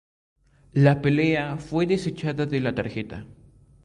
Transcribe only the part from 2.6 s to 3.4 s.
tarjeta.